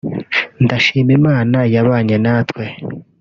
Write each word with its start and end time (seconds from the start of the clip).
ndashima 0.63 1.11
Imana 1.19 1.57
yabanye 1.73 2.15
natwe 2.25 2.65